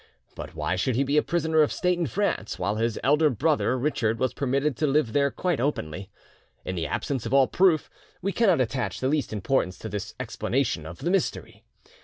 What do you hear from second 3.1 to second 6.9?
brother Richard was permitted to live there quite openly? In the